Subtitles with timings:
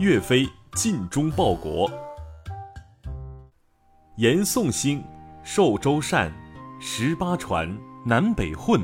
[0.00, 1.88] 岳飞尽忠报国。
[4.16, 5.04] 严宋兴，
[5.44, 6.32] 寿州善，
[6.80, 7.72] 十八传，
[8.04, 8.80] 南北混。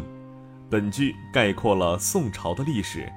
[0.70, 3.12] 本句概括了宋朝的历史，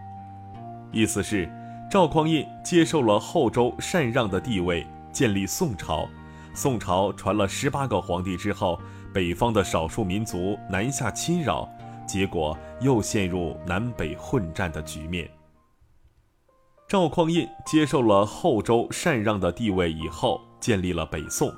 [0.92, 1.48] 意思是
[1.88, 6.10] 赵匡胤接受了后周禅让的地位，建立宋朝。
[6.56, 8.82] 宋朝传了十八个皇帝之后，
[9.14, 11.70] 北方的少数民族南下侵扰，
[12.08, 15.30] 结果又陷入南北混战的局面。
[16.94, 21.52] 赵匡胤接受了后周禅让的地位以后，建立了北宋。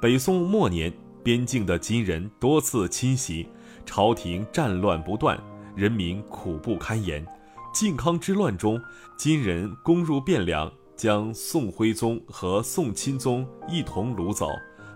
[0.00, 3.48] 北宋末年，边境的金人多次侵袭，
[3.84, 5.36] 朝廷战乱不断，
[5.74, 7.26] 人民苦不堪言。
[7.74, 8.80] 靖康之乱中，
[9.18, 10.70] 金人攻入汴梁。
[10.94, 14.50] 将宋徽宗和宋钦宗一同掳走，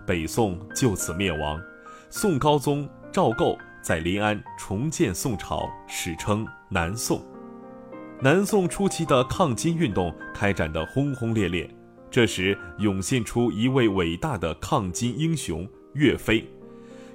[0.07, 1.61] 北宋就此灭亡。
[2.09, 7.21] 宋高宗赵构在临安重建宋朝，史称南宋。
[8.23, 11.67] 南宋初期的抗金运动开展得轰轰烈烈，
[12.11, 16.47] 这时涌现出一位伟大的抗金英雄岳飞。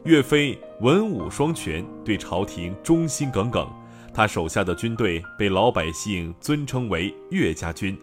[0.02, 3.70] 岳飞文武双全，对朝廷忠心耿耿，
[4.12, 7.96] 他手下的军队被老百姓尊称为岳家军。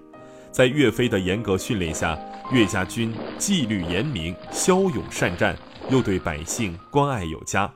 [0.50, 2.18] 在岳飞的严格训练下，
[2.54, 5.58] 岳家军纪律严明、骁勇善战，
[5.90, 7.70] 又对百姓关爱有加。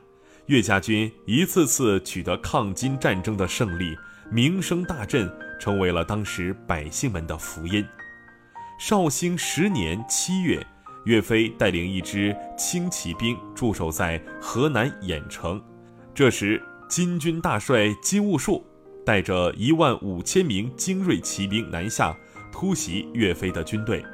[0.46, 3.94] 岳家军一次次取得抗金战争的胜利，
[4.30, 7.84] 名声大振，成为了当时百姓们的福音。
[8.78, 10.64] 绍兴十年七月，
[11.06, 15.62] 岳飞带领一支轻骑兵驻守在河南兖城，
[16.14, 18.64] 这时金军大帅金兀术
[19.04, 22.14] 带着一万五千名精锐骑兵南下。
[22.50, 24.04] 突袭岳飞的军队，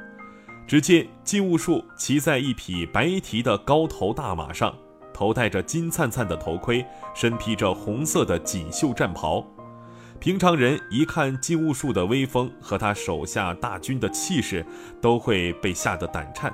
[0.67, 4.75] 只见金兀术骑在一匹白蹄的高头大马上，
[5.11, 6.85] 头戴着金灿灿的头盔，
[7.15, 9.43] 身披着红色的锦绣战袍。
[10.19, 14.65] 平常人一看金兀术的威风和他手下大军的气势，
[15.01, 16.53] 都会被吓得胆颤。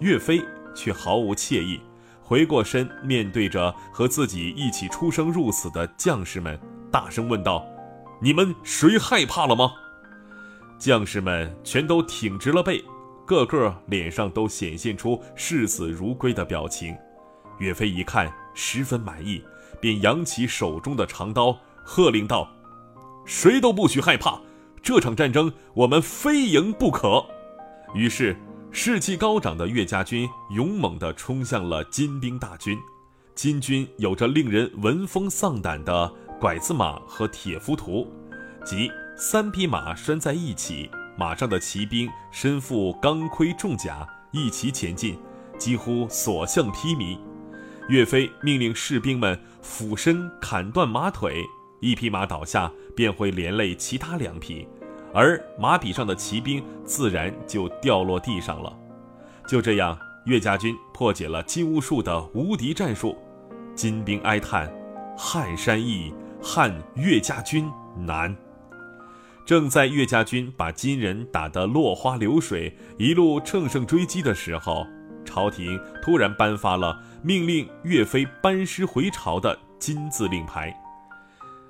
[0.00, 0.42] 岳飞
[0.74, 1.80] 却毫无怯意，
[2.20, 6.58] 回过身面对着和自己一起出生入死的将士们，
[6.90, 7.64] 大声问道
[8.20, 9.70] ：“你们谁害怕了吗？”
[10.76, 12.84] 将士们全都挺直了背，
[13.24, 16.96] 个个脸上都显现出视死如归的表情。
[17.58, 19.40] 岳飞一看，十分满意，
[19.80, 22.50] 便扬起手中的长刀，喝令道
[23.24, 24.40] ：“谁都不许害怕！
[24.82, 27.24] 这场战争我们非赢不可！”
[27.94, 28.36] 于是，
[28.70, 32.78] 士气高涨的岳家军勇猛地冲向了金兵大军。
[33.34, 38.06] 金军有着令人闻风丧胆的拐子马和铁浮屠，
[38.64, 38.90] 即。
[39.16, 45.16] 三匹马拴在一起，马上的骑兵身负钢盔重甲，一齐前进，
[45.56, 47.16] 几乎所向披靡。
[47.88, 51.44] 岳飞命令士兵们俯身砍断马腿，
[51.78, 54.66] 一匹马倒下便会连累其他两匹，
[55.12, 58.72] 而马匹上的骑兵自然就掉落地上了。
[59.46, 63.16] 就这样，岳家军破解了金兀术的无敌战术。
[63.74, 64.72] 金兵哀叹
[65.18, 68.34] ：“撼山易，撼岳家军难。”
[69.44, 74.86] 正在岳家军把金人打得落花流水，一路乘胜追击的时候，
[75.24, 80.74] 朝廷突然颁发了命令岳飞班师回朝的金字令牌。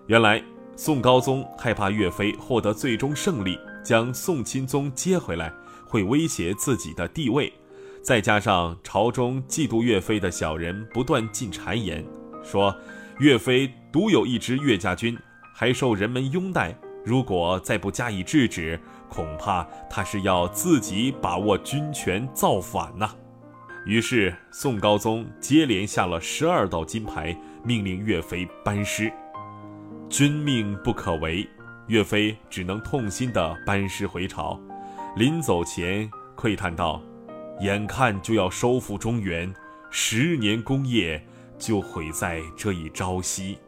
[0.07, 0.41] 原来，
[0.77, 5.53] 宋高宗害怕岳飞获得最终胜利，将宋钦宗接回来
[5.87, 7.53] 会威胁自己的地位，
[8.03, 12.05] 再加上朝中嫉妒岳飞的小人不断进谗言，
[12.43, 12.75] 说
[13.21, 15.17] 岳飞独有一支岳家军，
[15.55, 16.77] 还受人们拥戴。
[17.05, 23.15] 如果再不加以制止，恐怕他是要自己把握军权造反呐。
[23.87, 29.13] 于是宋高宗接连下了十二道金牌，命令岳飞班师。
[30.09, 31.49] 君命不可违，
[31.89, 34.61] 岳飞只能痛心地班师回朝。
[35.17, 37.03] 临走前喟叹道
[37.61, 39.53] ：“眼看就要收复中原，
[39.91, 41.21] 十年功业
[41.59, 43.59] 就毁在这一朝夕。”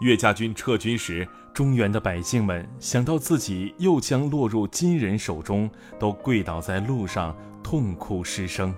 [0.00, 1.26] 岳家军撤军时。
[1.54, 8.74] 中原的百姓们想到自己又将落入金人手中，都跪倒在路上痛哭失声。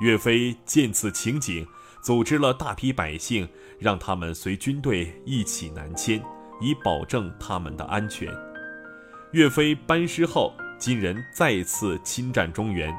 [0.00, 1.64] 岳飞见此情景，
[2.02, 6.20] 组织了大批百姓，让他们随军队一起南迁，
[6.60, 8.28] 以保证他们的安全。
[9.30, 12.92] 岳飞班师后，金人再次侵占中原，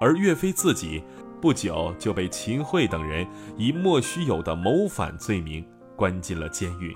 [0.00, 1.00] 而岳飞自己
[1.40, 3.24] 不久就被秦桧等人
[3.56, 5.64] 以莫须有的谋反罪名
[5.94, 6.94] 关进了监狱。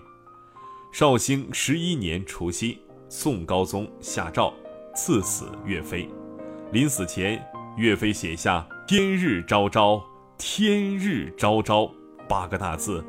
[0.93, 4.53] 绍兴十一年除夕，宋高宗下诏
[4.97, 6.09] 赐死岳飞。
[6.73, 7.41] 临死前，
[7.77, 10.03] 岳飞写下“天日昭昭，
[10.45, 11.89] 天日昭昭”
[12.29, 13.03] 八个大字，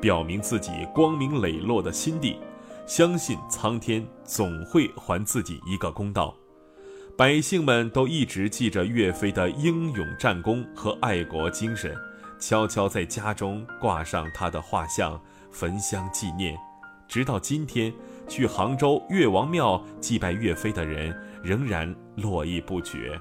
[0.00, 2.38] 表明自己光明磊落的心地，
[2.86, 6.34] 相信苍天总会还自己一个公道。
[7.14, 11.94] 百姓们都一直记着岳飞的英勇战功和爱国精神，
[12.40, 15.20] 悄悄在家中挂上他的画像，
[15.52, 16.56] 焚香纪念。
[17.06, 17.92] 直到今天，
[18.26, 23.20] 去杭州岳王庙祭拜岳飞的人仍然络绎不绝。